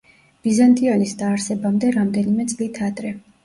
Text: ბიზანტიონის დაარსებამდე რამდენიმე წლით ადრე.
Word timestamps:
ბიზანტიონის 0.47 1.13
დაარსებამდე 1.21 1.95
რამდენიმე 2.01 2.51
წლით 2.55 2.85
ადრე. 2.93 3.17